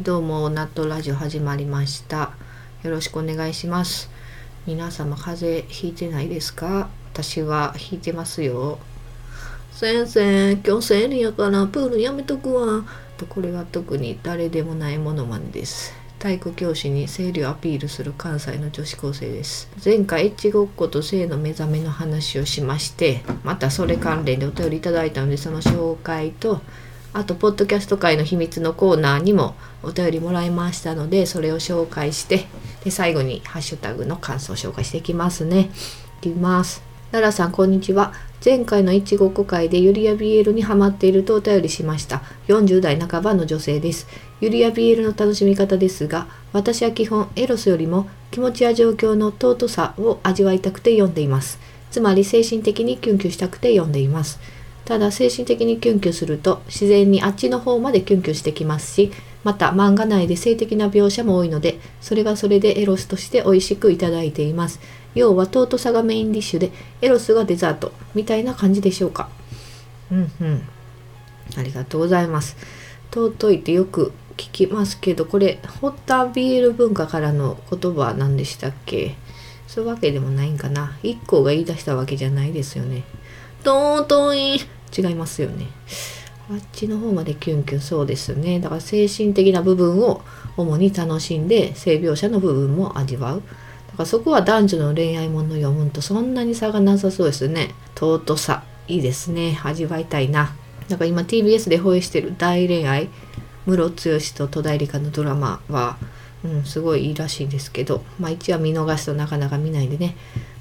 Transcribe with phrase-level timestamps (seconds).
[0.00, 2.32] はいどうもナットラジオ始まりました。
[2.82, 4.08] よろしくお願いします。
[4.66, 6.88] 皆様風邪ひいてないですか？
[7.12, 8.78] 私はひいてますよ。
[9.72, 12.82] 先生今日生理やからプールやめとくわ。
[13.18, 15.92] とこれは特に誰でもないものまねです。
[16.18, 19.68] 体育教師に生理をアピールする関西の女子高生です。
[19.84, 26.62] 前回エッチごっこと性の目覚めの話をしましてまたそれ関連でお便りいただいたのでその紹介と
[27.12, 32.46] あと、ポッドキャスト界の秘密のコーナーにもお便りもらいましたので、それを紹介して、
[32.84, 35.70] で、最後にハッシュタグの感想を紹介していきますね。
[36.22, 36.82] いきます。
[37.10, 38.12] ララさん、こんにちは。
[38.44, 42.22] 前回のいちごっこ会でユリア・ビエールにハマっているとお便りしました。
[42.46, 44.06] 40代半ばの女性です。
[44.40, 51.58] ユリア・ビエールの楽しみ方ですが、私は基本エロスよりも気持ちや状況の尊さを味わいたくて読んでいます。
[51.90, 54.38] つまり精神的にキュンキュンしたくて読んでいます。
[54.90, 59.12] ただ精神的にキュンキュンすると自然にあっちの方までキュンキュンしてきますし
[59.44, 64.80] また漫画内で性的な描写も多いのでそれはそれでエロスとして美味しくいただいています。
[65.14, 69.28] 要は尊さがメインディッシュでエロスがデザートみたいな感じでしょうか。
[70.10, 70.62] うんうん。
[71.56, 72.56] ありがとうございます。
[73.12, 79.14] 尊いってよく聞きますけどこれホッタービール文化からの言葉なんでしたっけ？
[79.68, 80.98] そういうわけでもないんかな。
[81.04, 83.04] 一個が言い出したわけじゃないですよね。
[83.62, 84.60] 尊い。
[84.96, 85.66] 違いますよね。
[86.50, 88.58] あっちの方までキュンキュンそうですね。
[88.58, 90.22] だから精神的な部分を
[90.56, 93.42] 主に楽しんで性描写の部分も味わう。
[93.88, 97.74] だからそこは男女の恋愛もの読むとそんなに差がなさそうですね。
[97.94, 98.64] 尊さ。
[98.88, 99.60] いいですね。
[99.62, 100.56] 味わいたいな。
[100.88, 103.08] だから今 TBS で放映してる大恋愛、
[103.66, 105.96] ムロツヨシと戸田恵梨香のドラマは、
[106.44, 110.16] うん、すごいいいらしいですけど、まあ一話見逃すとなかなか見ないんでね。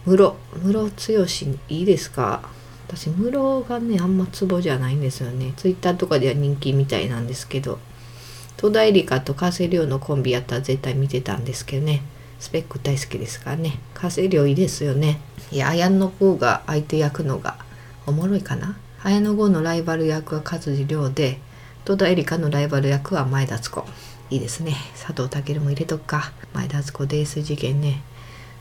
[0.06, 2.44] ムロ、ムロツヨシいいですか？
[2.90, 5.54] 私ムロがねあんまツボじゃないんですよね。
[5.58, 7.78] ツイッターとかでは人気みたいなんですけど。
[8.58, 12.02] 戸田恵梨香と加瀬亮のコンビやったら絶対見てたんですけどね。
[12.40, 13.80] スペック大好きですからね。
[13.94, 15.22] 加瀬亮いいですよね。
[15.52, 17.58] いや綾野剛が相手役のが
[18.06, 18.78] おもろいかな。
[19.04, 21.40] 綾野剛のライバル役は勝地涼で
[21.86, 23.86] 戸田恵梨香のライバル役は前田敦子。
[24.32, 24.76] いいですね。
[25.00, 26.34] 佐藤健も入れとくか。
[26.54, 28.02] 前田敦子デース事件ね。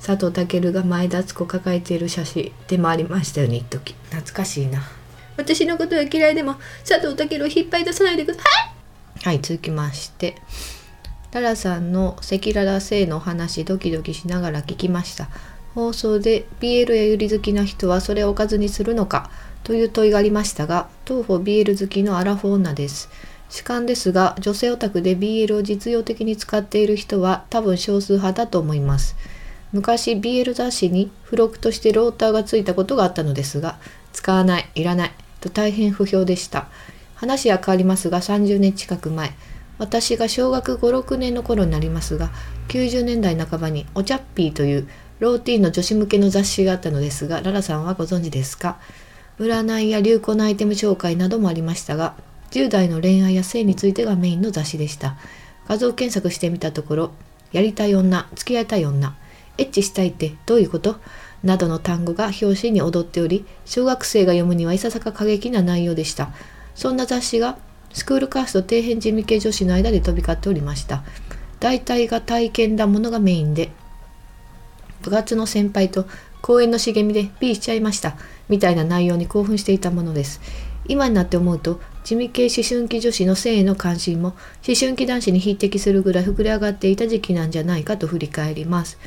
[0.01, 3.95] 佐藤健が前田敦子抱えている写真でもありましたよね一時。
[4.11, 4.83] 懐かしいな。
[5.37, 8.49] 私のことが嫌いでも佐藤健を引っ張り出さないでくださ
[9.23, 9.25] い。
[9.25, 10.37] はい続きまして。
[11.33, 15.29] ララさんの赤裸々性の話ドキドキしながら聞きました。
[15.75, 19.31] 放送で BL やユリ好きな人はそれをおかずにするのか
[19.63, 23.11] という問いがありましたが当方 BL 好きのアラフォー女です。
[23.51, 29.17] 主観ですが女性オタクで BL を実用的に使っている人は多分少数派だと思います
[29.73, 33.79] 昔 BL 雑誌に付録としてローターがついたことがあったのですが
[34.13, 36.69] 使わないいらないと大変不評でした。
[37.15, 39.33] 話は変わりますが30年近く前
[39.79, 42.31] 私が小学56年の頃になりますが
[42.69, 48.79] 90年代半ばにおちゃっぴーというローティーンの女子向けの雑誌があったのですがララさんはご存知ですか？
[49.39, 52.15] 占いや流行のアイテム紹介などもありましたが
[52.51, 55.17] 10代の恋愛や性についてがメインの雑誌でした。
[55.69, 57.11] 画像検索してみたところ
[57.53, 59.17] やりたい女付き合いたい女
[59.59, 60.97] エッチしたいってどういうこと？
[61.45, 66.31] などの単語が表紙に踊っており、小学生が読むにはいささか過激な内容でした。
[66.75, 67.59] そんな雑誌が
[67.93, 71.05] スクールカースト底辺地味系女子の間で飛び交っておりました。
[71.61, 73.71] 大体が体験だものがメインで、
[75.03, 76.07] 部活の先輩と
[76.43, 78.17] 公園の茂みでピーしちゃいました。
[78.49, 80.41] みたいな内容に興奮していたものです。
[80.87, 84.29] 今になって思うと、地味系思春期女子の性への関心も、
[84.67, 88.99] 思春期男子に匹敵するぐらい膨れ上がっていた時期なんじゃないかと振り返ります。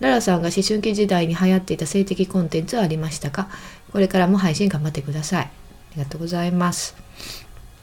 [0.00, 3.48] ララさんが思春期時代に流行っていた性的コンテンツはありましたか？
[3.92, 5.44] これからも配信頑張ってください。
[5.44, 5.50] あ
[5.96, 6.96] りがとうございます。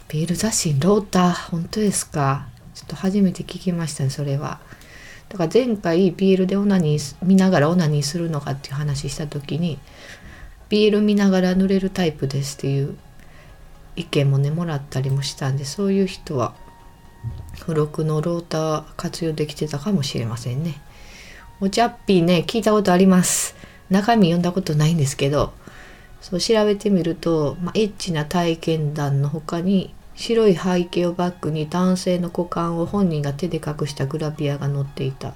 [0.10, 2.48] ビール雑誌ローター、本当ですか？
[2.74, 4.60] ちょっと初めて聞きましたね、それは。
[5.30, 9.78] だから前回ビールでオナニー見ながらオナニーするのかっていう話した時に
[10.70, 12.96] ビール見ながら濡れるタイプですっていう
[13.98, 16.56] 意見もねもらったりもしたんでそういう人は
[17.56, 20.82] 付録のローター活用できてたかもしれませんね。
[21.60, 23.56] お茶っぴーね、聞いたことあります。
[23.90, 25.54] 中身読んだことないんですけど、
[26.22, 35.34] そう調べてみると、まあ、エッチな体験談の他に、白い背景をバックに男性の股間を本人が手で隠したグラビアが載っていた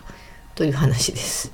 [0.53, 1.51] という話です。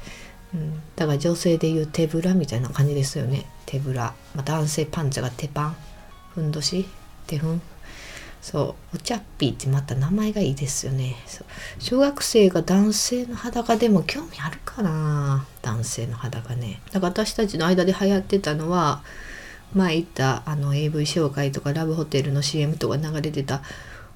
[0.54, 3.46] うん、だから女性でいう手ぶらみたいな感じですよね。
[3.66, 4.16] 手ぶら。
[4.36, 5.76] まあ、男性パンツが手パン。
[6.36, 6.86] ふんどし
[7.26, 7.62] 手ふん
[8.50, 11.18] そうお茶っぴーってまた名前がいいですよね。
[11.26, 11.46] そう
[11.80, 15.46] 小学生が男性の裸でも興味あるかな。
[15.62, 16.80] 男性の裸ね。
[16.94, 19.04] だから私たちの間で流行ってたのは
[19.76, 23.64] 前言ったあの AV 紹介とかラブホテルの CM とか流れてた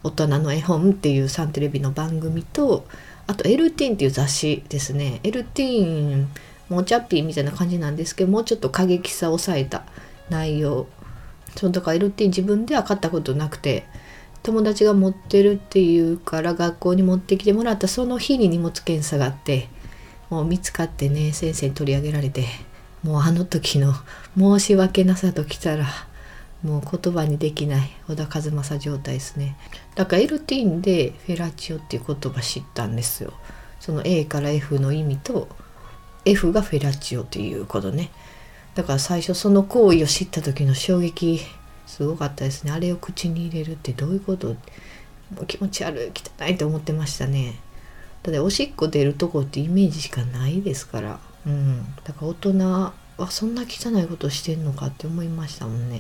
[0.02, 2.86] 大人の絵本っていうサンテレビの番組と
[3.28, 5.20] あと「エルティーン」っていう雑誌ですね。
[5.24, 6.30] エルティーン
[6.70, 9.84] もうチャッピーみたいな感じなんですけどもうちょっと過激さを抑えた
[10.30, 10.88] 内容。
[11.58, 13.84] そのだから LT 自分では買ったことなくて
[14.44, 19.68] 友達が持ってるっていうから学校に持ってきてもらったその日に荷物検査があって
[20.30, 22.46] もう見つかってね先生に取り上げられて
[23.04, 23.94] もうあの時の
[24.38, 25.86] 申し訳なさときたら
[26.64, 29.58] もう言葉にできない小田和正状態ですね。
[29.96, 33.34] だから LT でフェラチオっていう言葉知ったんですよ。
[33.80, 35.48] その A から F の意味と
[36.24, 38.12] F がフェラチオっていうことね。
[38.76, 41.42] だから最初その行為を知った時の衝撃
[41.92, 42.72] すごかったですね。
[42.72, 44.48] あれを口に入れるってどういうこと？
[44.48, 44.56] も
[45.42, 46.12] う気持ち悪い
[46.42, 47.56] 汚いと思ってましたね。
[48.24, 51.20] ただおしっこ出るとこってイメージしかないですから。
[51.46, 51.84] うん。
[52.06, 52.94] だから大人は
[53.30, 56.00] そんな汚いことしてんのかって思いましたもんね。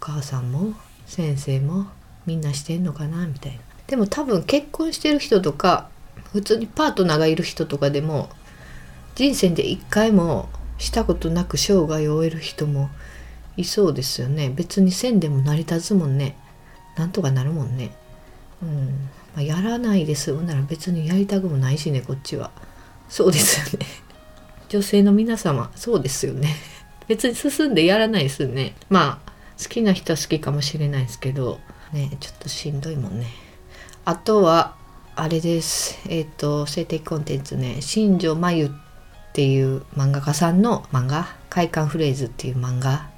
[0.00, 0.72] お母さんも
[1.04, 1.88] 先生も
[2.24, 3.58] みんなしてんのかなみたいな。
[3.88, 5.90] でも多分結婚してる人とか
[6.32, 8.30] 普通にパートナーがいる人とかでも
[9.16, 12.88] 人生で一回もしたことなく生涯を終える人も
[13.56, 14.50] いそうですよね。
[14.50, 16.36] 別にせんでも成り立つもんね。
[16.96, 17.92] なんとかなるもんね。
[18.62, 19.08] うん。
[19.34, 22.50] まあ、やらないで済むなら別にやりたくもないしねこっちは。
[23.08, 23.86] そうですよね。
[24.68, 26.56] 女性の皆様そうですよね。
[27.08, 28.74] 別に進んでやらないですよね。
[28.88, 29.30] まあ
[29.62, 31.58] 好きな人は好きかもしれないですけど
[31.92, 33.26] ねちょっとしんどいもんね。
[34.04, 34.74] あとは
[35.16, 35.98] あれです。
[36.08, 37.78] えっ、ー、と性的コンテンツね。
[37.80, 38.70] 新庄真由っ
[39.32, 43.10] ていう漫画家さんの漫画「快感フレーズ」っていう漫画。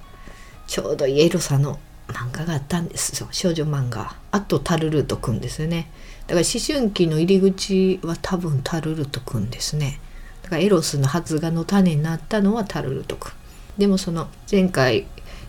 [0.67, 1.79] ちょうどいいエロさの
[2.09, 3.21] 漫画があったんです。
[3.21, 4.15] よ少女漫画。
[4.31, 5.91] あとタルルートくんですよね。
[6.27, 10.01] だから思春期の入り口は多分タルルトくんですね。
[10.43, 13.33] だからエロスの発芽の種になったのはタルルトくん。
[13.79, 15.07] でもその前回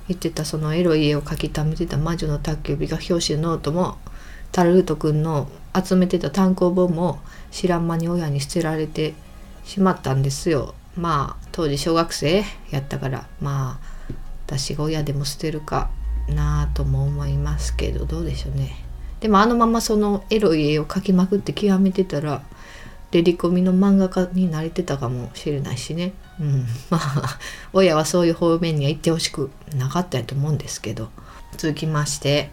[0.07, 3.97] 言ってたそのエロい絵を描き溜めてた魔女の宅急便が表紙のノートも
[4.51, 7.19] タルルトくんの集めてた単行本も
[7.51, 9.13] 知らん間に親に捨てられて
[9.65, 10.75] しまったんですよ。
[10.95, 13.27] まあ当時小学生やったから。
[13.41, 13.92] まあ
[14.57, 15.89] 私が親でも捨てるか
[16.27, 18.75] なあとも思いますけどどうでしょうね。
[19.19, 22.41] でもあのままそのエロい絵を描きまくって極めてたら
[23.11, 26.13] レリコミの漫画家になれてたかもしれないしね。
[26.39, 27.39] うん、 まあ
[27.73, 31.09] 親はそういう方面には行ってほしくなかったやと思うんですけど。
[31.57, 32.51] 続きまして、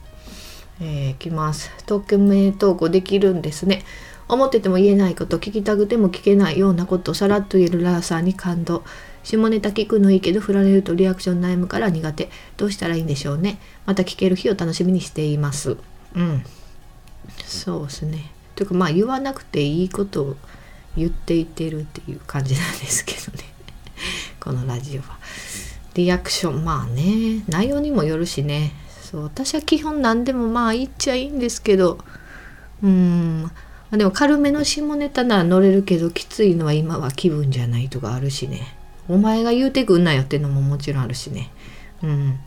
[0.80, 1.70] えー、きます。
[1.86, 3.82] 匿名投稿できるんですね。
[4.28, 8.84] 思ってても言えないこと聞きたくても聞けないようなことをさらっと言えるラーさんに感動。
[9.22, 12.30] 下ネタ聞くのいいけど振られるとリアクション悩むから苦手。
[12.56, 13.58] どうしたらいいんでしょうね。
[13.86, 15.76] また聞ける日を楽しみにしています。
[16.14, 16.44] うん。
[17.44, 18.32] そうですね。
[18.54, 20.36] というかまあ言わなくていいことを
[20.96, 23.44] 言っていってるっていう感じなんですけどね。
[24.40, 25.18] このラジオは。
[25.94, 27.44] リアクションまあね。
[27.48, 28.72] 内容にもよるしね。
[29.02, 31.98] そう私は基本何でもまあ言っちゃいいんですけど。
[32.82, 33.50] うん、
[33.90, 38.79] でも軽めの下ネタなら乗れるけどきついのは今は気分じゃないとかあるしね。
[39.10, 41.50] お前が言うてくんなよっていうのももちろんあるしね。
[42.02, 42.38] うん。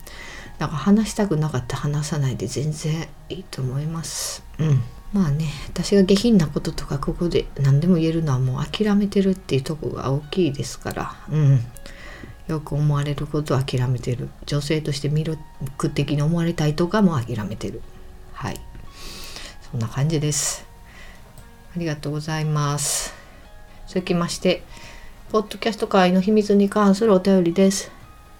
[0.58, 4.42] だから話したくなかったら話さないで全然いいと思います。
[4.58, 4.82] うん。
[5.12, 11.16] まあね私が下品なこととかここで何でも言えるのはもう諦めてるっていうとこが大きいですから。
[11.30, 11.60] うん。
[12.48, 14.28] よく思われることを諦めてる。
[14.46, 17.82] 女性として魅力的に思われたいとかも諦めてる。
[18.32, 18.60] はい。
[19.70, 20.66] そんな感じです。
[21.74, 23.14] ありがとうございます。
[23.86, 24.62] 続きまして、
[25.34, 27.90] ポッドキャスト界の秘密に関するお便りです。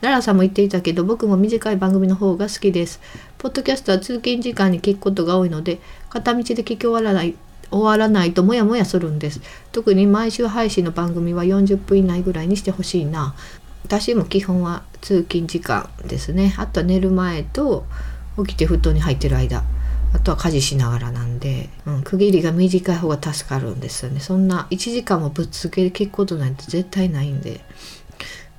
[0.01, 3.01] 奈良さんも言っていたけど、僕も短い番組の方が好きです。
[3.37, 7.35] ポッドキャストは通勤時間に聞くことが多いので、片道で聞き終わらない
[7.73, 9.41] 終わらないとモヤモヤするんです。
[9.73, 13.35] 特に毎週配信の番組は40分以内ぐらいにしてほしいな。
[13.83, 16.55] 私も基本は通勤時間ですね。
[16.59, 17.87] あとは寝る前と
[18.37, 19.65] 起きて布団に入ってる間。
[20.15, 24.21] あとは家事しながらなんで、うん、区切りが短い方が助かるんですよね。
[24.21, 27.61] そんな1時間もぶっつけで聞くことなんて絶対ないんで。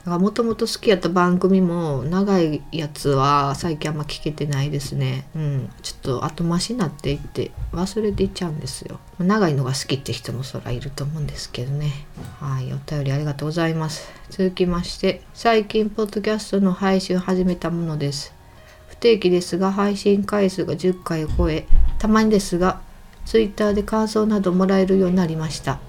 [0.06, 5.28] だからもともと好きやった番組も長いやつは最近あんま聞けてないですね。
[5.34, 5.70] うん。
[5.82, 9.00] ちょっと後回しになっていって忘れていっちゃうんですよ。
[9.18, 12.06] 長いのが好きって人もそらいると思うんですけどね。
[12.42, 14.12] はいお便りありがとうございます。
[14.30, 18.35] 続きまして最近ポッドキャストの配信を始めたものです。
[18.98, 21.68] 不定期ですが配信回数が10回を超え
[22.00, 22.82] たまにですが
[23.26, 25.80] Twitter で感想などもらえるようになりました。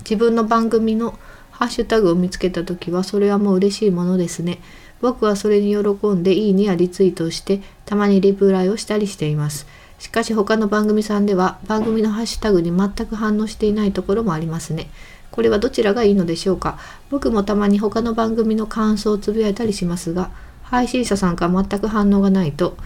[0.00, 1.18] 自分の番組の
[1.50, 4.60] ハッシュタグを見つけた時はそれはもう嬉しいものですね。
[5.00, 9.66] 僕はそれに喜んでいいねやリツイートをしてたまにリプライをしたりしています。
[9.98, 14.90] しかし他の番組さんでは番組のハッシュタグに全く反応していないところもありますね。
[15.30, 16.78] これはどちらがいいのでしょうか。
[17.10, 20.30] 僕もたまに他の番組の感想をつぶやいたりしますが
[20.70, 22.76] 配信者さんから全く反応がないと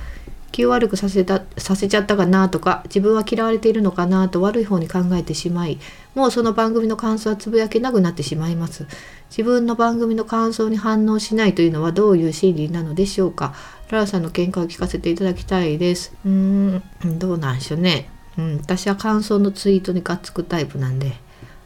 [0.52, 5.80] 気を悪くさせたさせちゃったかなとか自分は嫌われているのかなと悪い方に考えてしまい
[6.14, 8.86] もうその番組の感想はつぶやけなくなってしまいます。
[9.30, 13.52] 自分の番組の感想に反応しないというのはどういう心理なのでしょうか。
[13.90, 16.14] ララさんの見解を聞かせていただきたいです。
[16.24, 16.82] うーん
[17.18, 18.08] どうなんでしょうね。
[18.38, 21.14] うん私は感想のツイートにがっつくタイプなんで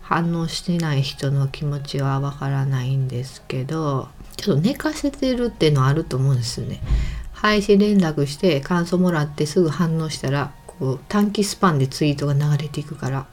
[0.00, 4.08] 反応してない人の気持ちはわからないんですけど
[4.38, 6.80] ちょっと寝かせてるっていうのはあると思うんですよね。
[7.33, 13.26] 配信連絡して感想もらってすぐ反応したらこう短期スパンでツイートが流れていくから。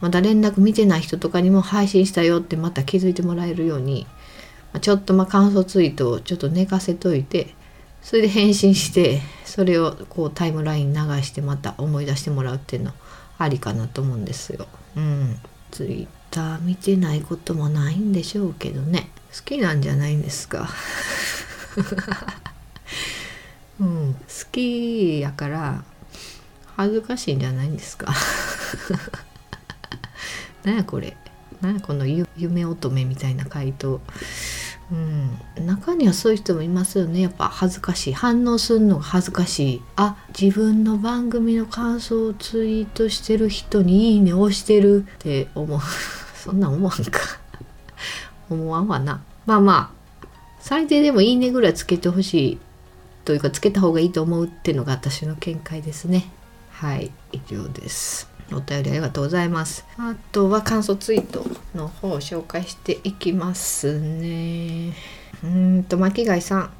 [0.00, 4.06] まだ連絡見てない人とかにも配信したよってまた気づいてもらえるように。
[4.80, 7.54] ちょっとまあ感想ツイートをちょっと寝かせといて
[8.02, 12.92] それで返信してそれをこうタイムライン流してまた思い出してもらうっていうの
[13.38, 14.66] ありかなと思うんですよ。
[14.96, 15.36] うん。
[15.70, 19.08] ツイッター見てないこともないんでしょうけどね。
[19.34, 20.68] 好きなんじゃないんですか？
[23.80, 24.20] うん好
[24.52, 25.82] きやから
[26.76, 28.12] 恥ずかしいんじゃないんですか？
[30.64, 31.16] なんやこれ？
[31.60, 34.00] なんやこの夢乙女みたいな回答？
[34.90, 37.22] うん中にはそういう人もいますよね。
[37.22, 38.12] やっぱ恥ずかしい。
[38.12, 39.82] 反応するのが恥ずかしい。
[39.96, 45.80] あ自分の番組の感想をツイートしてる人に「いいね」押してるって思う。
[46.36, 47.20] そんなん思わんか。
[48.52, 49.22] 思わんわな。
[49.46, 50.26] まあまあ
[50.60, 52.58] 最低でも「いいね」ぐらいつけてほしい
[53.24, 56.30] というかつけた方がいいと思うっていうのが私の見解ですね。
[56.70, 58.28] はい以上です。
[58.52, 59.84] お便りありがとうございます。
[59.98, 61.44] あとは感想ツイート
[61.74, 64.92] の方を紹介していきますね。
[65.42, 66.70] うんと巻貝さん。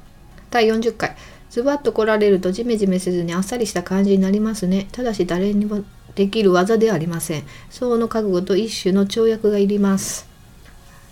[0.49, 1.15] 第40回。
[1.49, 4.87] ズバッと来られるとジメジメせずにあっさりした感じになりますね。
[4.91, 5.83] ただし誰にも
[6.15, 7.43] できる技ではありません。
[7.69, 10.32] 相応の覚悟と一種の跳躍がいります。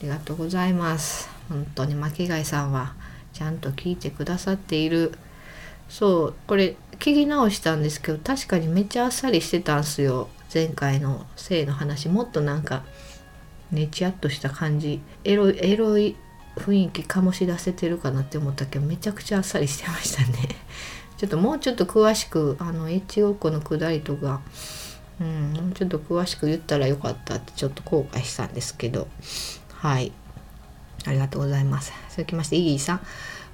[0.01, 1.29] りがとうございます。
[1.49, 2.93] 本当に巻貝さんは
[3.33, 5.13] ちゃんと聞いてくださっている。
[5.89, 10.29] そうこれ聞き直したんですけど確かにめっちゃあっさりしてたんすよ。
[10.53, 12.83] 前回の性の話もっとなんか
[13.71, 15.01] ねちゃっとした感じ。
[15.23, 16.15] エロいエロい
[16.55, 20.55] 雰囲気醸し出せてるかなって思ったけどめちゃくちゃあっさりしてましたね。
[21.17, 24.41] ちょっともうちょっと詳しくあのエッチごっこのくだりとか
[25.19, 29.07] うんもうちょっと詳しく言ったらよかったってちょっと後悔したんですけど。
[29.81, 30.11] はい
[31.05, 33.01] ありがとうございます続きましてイギーさん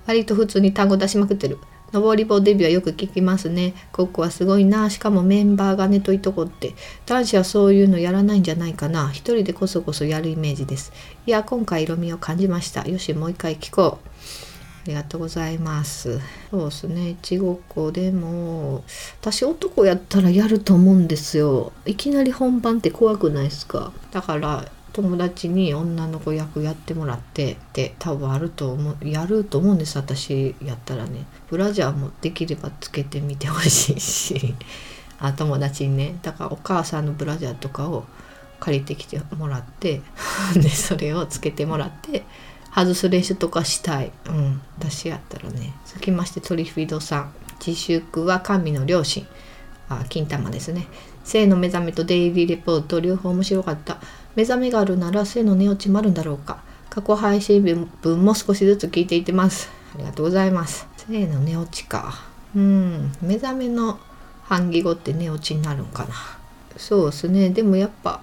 [0.05, 1.57] 割と普通に単語出しまくってる
[1.93, 3.73] 上り棒デビューはよく聞きますね。
[3.93, 4.89] コッコはすごいな。
[4.89, 6.73] しかもメンバーがねといとこって。
[7.05, 9.09] 男子はそういうのやらないんじゃないかな。
[9.09, 10.91] 一人でこそこそやるイメージです。
[11.25, 12.85] いや、今回色味を感じました。
[12.85, 14.07] よし、もう一回聞こう。
[14.83, 16.19] ありがとうございます。
[16.51, 17.11] そうですね。
[17.11, 18.83] いちごっこでも、
[19.21, 21.71] 私男やったらやると思うんですよ。
[21.85, 23.93] いきなり本番って怖くないですか？
[24.11, 31.27] だから、友達に女の子役やってもらってって多分あると思うやると思うんです私やったらね。
[31.51, 34.55] ブラジャーもできればつけてみてほしいし。
[35.21, 36.17] あ友達にね。
[36.23, 38.05] だからお母さんのブラジャーとかを
[38.59, 40.01] 借りてきてもらって
[40.57, 42.23] でそれをつけてもらって
[42.73, 44.11] 外す練習とかしたい。
[44.25, 44.61] うん。
[44.79, 45.75] 私やったらね。
[45.85, 47.31] 続きましてトリフィードさん。
[47.63, 49.27] 自粛は神の両親
[49.89, 50.87] あ金玉ですね。
[51.23, 53.99] 性の目覚めとデイリーレポート両方面白かった。
[54.37, 56.59] 目覚めがあるなら性の寝落ちもあるんだろうか。
[56.91, 59.71] 過去配信分も少しずつ聞いていってます。
[59.95, 60.87] ありがとうございます。
[60.95, 62.13] 性の寝落ちか。
[62.55, 63.11] うん。
[63.19, 63.99] 目覚めの
[64.43, 66.13] 反義語って寝落ちになるんかな。
[66.77, 67.49] そうですね。
[67.49, 68.21] でもやっぱ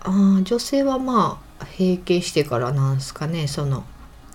[0.00, 3.46] あ女性はまあ閉経してからなんすかね。
[3.48, 3.84] その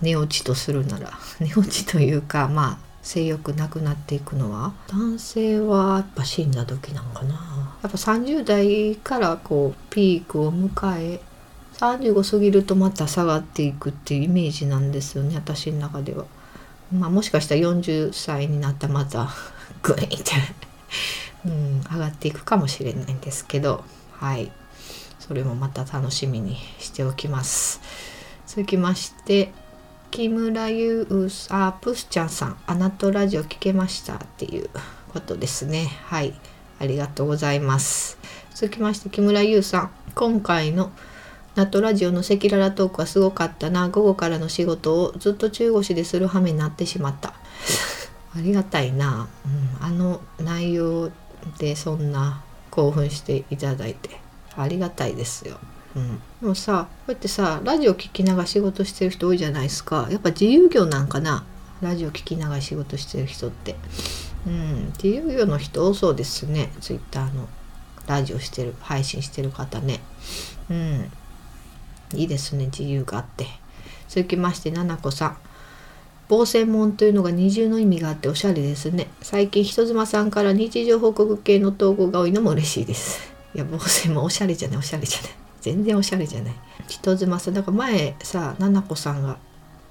[0.02, 1.12] 寝落ちとするなら。
[1.38, 4.72] 寝落ちというかまあ性欲なくなっていくのは？
[4.88, 7.34] 男性はやっぱ死んだ時なんかな
[7.82, 11.20] やっぱ30代からこうピークを迎え
[11.78, 16.26] 35過ぎるとまた下がっていくっていうイメージなんですよね私の中では。
[16.92, 19.30] まあもしかしたら40歳になったらまた
[19.82, 20.32] グインって
[21.46, 24.52] うん、上がっていくかもしれないんですけどはい
[25.18, 27.80] それもまた楽しみにしておきます。
[28.46, 29.52] 続きまして
[30.10, 31.06] 木村優
[31.50, 34.68] あプスちゃんさん「あなたラジオ聞けました」っていう
[35.12, 35.88] ことですね。
[36.06, 36.34] はい。
[36.80, 38.18] ありがとうございます。
[38.54, 39.90] 続きまして木村優さん。
[40.14, 40.90] 今回の
[41.54, 43.88] ナットラジオの赤裸々トークはすごかったな。
[43.88, 47.34] 午後からの仕事をずっと中腰でする羽目になってしまった。
[48.34, 51.10] ありがたいな、うん、あの内容
[51.58, 54.20] でそんな興奮していただいて
[54.56, 55.58] ありがたいですよ。
[55.96, 60.06] うん、でもさこうやってさラジオ聞きながら仕事してる人多いじゃないですか。
[60.10, 61.44] やっぱ自由業なんかな。
[61.80, 63.74] ラジオ聞きながら仕事してる人って。
[64.46, 64.92] うん。
[65.02, 66.70] 自由業の人多そうですね。
[66.80, 67.48] ツイッターの。
[68.06, 70.00] ラジオしてる配信してる方ね。
[70.68, 71.10] うん。
[72.14, 73.46] いいですね自由があって。
[74.08, 75.36] 続きましてななこさん。
[76.28, 79.08] 防専門というのが二重の意味があっておしゃれですね。
[79.22, 83.32] 最近人妻さんから日常報告系の投稿が多いのも嬉しいです。
[83.54, 85.39] いや防専門おしゃれじゃないおしゃれじゃない。
[85.60, 86.54] 全然おしゃれじゃない。
[86.88, 89.38] 人妻さんだから前さななこさんが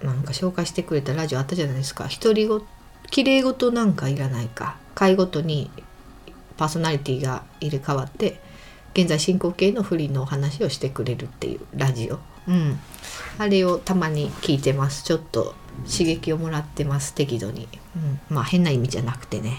[0.03, 2.07] なんか紹介してくれたラジオあったじゃないですか。
[2.21, 2.63] 独りご
[3.09, 4.77] 綺麗事なんかいらないか。
[4.95, 5.69] 回ごとに
[6.57, 8.41] パーソナリティが入れ替わって
[8.93, 12.79] 現在進行形の不倫のお話をしてくれるっていうラジオ、うん、
[13.37, 15.03] あれをたまに聞いてます。
[15.03, 15.55] ちょっと
[15.89, 19.53] 刺激をもらってます適度に、うん、まあ変な意味じゃなくてね、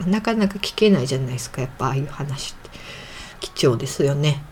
[0.00, 2.70] うん、なかなか聞けないじゃないですかやっぱああいう話って。
[3.42, 4.42] 貴重ですよね。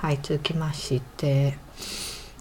[0.00, 1.58] はい続きまして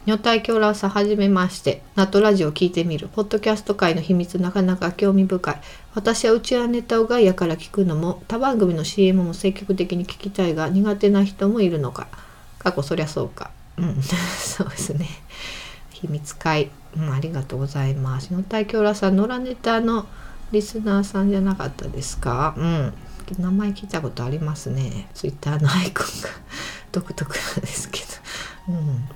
[0.06, 1.82] 女体狂乱さはじめまして。
[1.96, 3.10] ナットラジオ聞いてみる。
[3.10, 5.62] ポッドキャスト界の秘密なかなか興味深い。
[5.96, 12.08] 私はうちはネタをガイアから聞くのも、他番組の CM も積極的に聞きたいが、苦手な人もいるのか。
[12.60, 13.52] 過去そりゃそうか。
[13.76, 14.02] うん、
[14.40, 15.10] そうですね。
[15.92, 18.30] 秘密会、うん、ありがとうございます。
[18.32, 20.08] 女体狂乱さん、野良ネタの
[20.54, 22.56] リスナーさんじゃなかったですか？
[22.58, 22.94] うん。
[23.36, 25.08] 名前聞いたことありますね。
[25.14, 26.30] ツイッターのアイコンが
[26.92, 28.06] 独特なんですけど。
[28.70, 29.10] うん。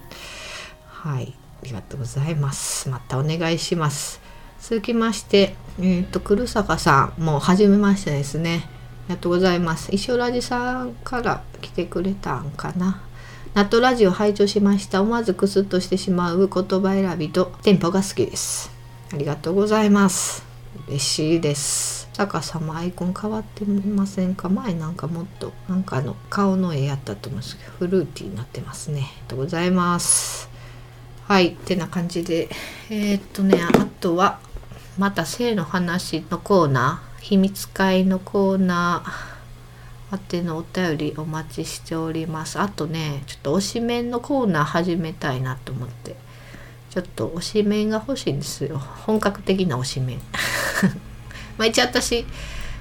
[0.87, 2.89] はい、ありがとうございます。
[2.89, 4.21] またお願いします。
[4.61, 8.69] 続きまして、えっ、ー、と、黒坂さん、もう初めましてですね。
[9.07, 9.89] ありがとうございます。
[9.91, 13.01] 一生ラジさんから来てくれたんかな。
[13.53, 15.01] ナットラジオ拝聴しました。
[15.01, 18.71] 思わずクスッとしてしまう言葉選びとテンポが好きです。
[19.13, 20.45] ありがとうございます。
[20.87, 22.00] 嬉しいです。
[22.21, 24.47] 坂様アイコン変わってませんか？
[24.47, 28.99] 前なんかもっとなんかの顔の絵やったと思うんですけどフルーティーになってますね。
[28.99, 30.47] ありがとうございます。
[31.27, 32.47] はいってな感じで。
[32.91, 34.39] えー、っとねあとは
[34.99, 42.59] また性の話のコーナー秘密会のコーナーあてのお便りお待ちしております。
[42.59, 46.15] あとねちょっと推しメンのコーナー始めたいなと思って。
[46.91, 48.77] ちょっと推しメンが欲しいんですよ。
[48.77, 50.21] 本格的な推しメン。
[51.61, 52.25] まあ一応私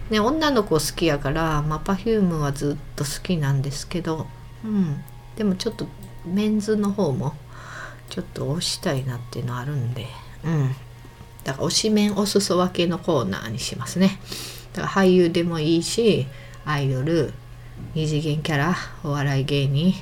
[0.08, 4.26] ね女の子好きやからまあ Perfume はずっと好きなんですけど
[4.64, 5.04] うん。
[5.36, 5.86] でもちょっと
[6.24, 7.34] メンズの方も
[8.08, 10.06] ちょっと押したいなっていうのあるんで
[10.44, 10.74] うん。
[11.44, 14.18] だから推し面おすそ分けのコーナーにしますね。
[14.72, 16.26] だから俳優でもいいし
[16.64, 17.34] アイドル
[17.94, 19.92] 二次元キャラお笑い芸人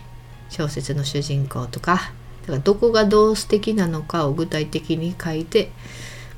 [0.50, 2.12] 小説の主人公とか
[2.42, 5.72] だからどこがどう素敵なのかを具体的に書いて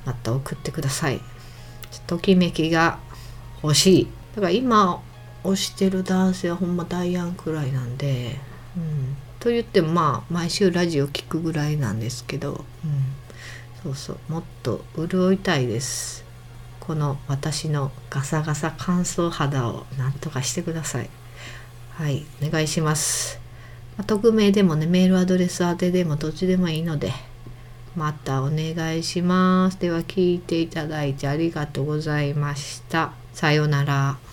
[0.06, 1.20] また送ってください。
[2.06, 2.98] ときめきが
[3.62, 4.08] 欲しい。
[4.34, 5.02] だから今
[5.44, 8.36] 推してる男性はほんまダイアンくらいなんで
[8.76, 9.16] うん。
[9.38, 13.02] と言ってもまあ毎週ラジオ聞くぐらいなんですけど、うん、
[13.82, 14.18] そうそう。
[14.32, 16.24] もっと潤いたいです。
[16.78, 21.10] この私のガサガサ乾燥肌をなんとかしてください。
[21.94, 22.26] はい。
[22.42, 23.40] お願いします、
[24.06, 27.12] 匿名でもねメールアドレス宛てでもどっちでもいいので。
[27.96, 29.80] またお願いします。
[29.80, 33.12] では聞いていただいてありがとうございました。
[33.32, 34.29] さようなら。